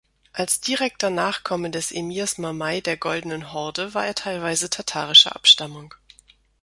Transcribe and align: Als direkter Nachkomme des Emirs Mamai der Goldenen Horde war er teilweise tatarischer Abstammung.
Als 0.33 0.59
direkter 0.61 1.11
Nachkomme 1.11 1.69
des 1.69 1.91
Emirs 1.91 2.39
Mamai 2.39 2.81
der 2.81 2.97
Goldenen 2.97 3.53
Horde 3.53 3.93
war 3.93 4.07
er 4.07 4.15
teilweise 4.15 4.67
tatarischer 4.71 5.35
Abstammung. 5.35 5.93